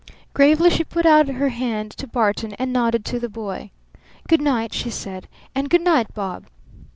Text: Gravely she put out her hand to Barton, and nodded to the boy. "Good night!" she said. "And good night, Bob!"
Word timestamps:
Gravely 0.33 0.71
she 0.71 0.83
put 0.83 1.05
out 1.05 1.27
her 1.27 1.49
hand 1.49 1.91
to 1.91 2.07
Barton, 2.07 2.53
and 2.55 2.73
nodded 2.73 3.05
to 3.05 3.19
the 3.19 3.29
boy. 3.29 3.69
"Good 4.27 4.41
night!" 4.41 4.73
she 4.73 4.89
said. 4.89 5.27
"And 5.53 5.69
good 5.69 5.81
night, 5.83 6.11
Bob!" 6.15 6.47